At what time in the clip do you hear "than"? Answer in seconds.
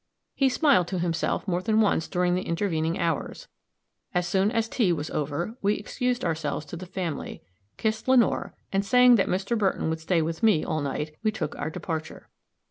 1.61-1.79